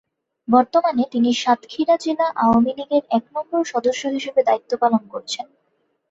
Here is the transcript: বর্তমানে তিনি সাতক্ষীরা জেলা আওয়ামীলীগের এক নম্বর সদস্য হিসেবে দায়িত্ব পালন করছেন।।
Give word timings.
বর্তমানে 0.47 1.03
তিনি 1.11 1.29
সাতক্ষীরা 1.33 1.95
জেলা 1.97 2.27
আওয়ামীলীগের 2.43 3.03
এক 3.09 3.23
নম্বর 3.35 3.61
সদস্য 3.65 4.03
হিসেবে 4.07 4.41
দায়িত্ব 4.43 4.71
পালন 4.77 5.03
করছেন।। 5.07 5.45